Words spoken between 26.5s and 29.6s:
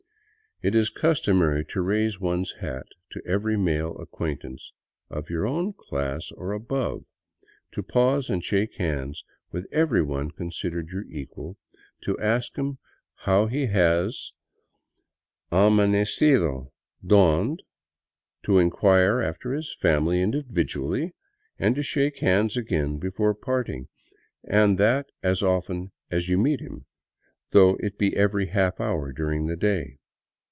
him, though it be every half hour during the